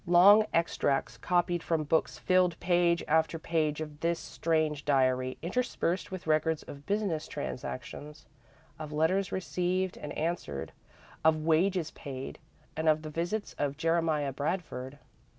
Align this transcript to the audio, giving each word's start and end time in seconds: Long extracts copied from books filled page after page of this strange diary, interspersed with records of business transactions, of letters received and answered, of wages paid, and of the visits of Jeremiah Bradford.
Long 0.07 0.47
extracts 0.51 1.15
copied 1.19 1.61
from 1.61 1.83
books 1.83 2.17
filled 2.17 2.59
page 2.59 3.03
after 3.07 3.37
page 3.37 3.81
of 3.81 3.99
this 3.99 4.17
strange 4.17 4.83
diary, 4.83 5.37
interspersed 5.43 6.09
with 6.09 6.25
records 6.25 6.63
of 6.63 6.87
business 6.87 7.27
transactions, 7.27 8.25
of 8.79 8.91
letters 8.91 9.31
received 9.31 9.97
and 9.99 10.11
answered, 10.13 10.71
of 11.23 11.43
wages 11.45 11.91
paid, 11.91 12.39
and 12.75 12.89
of 12.89 13.03
the 13.03 13.11
visits 13.11 13.53
of 13.59 13.77
Jeremiah 13.77 14.33
Bradford. 14.33 14.97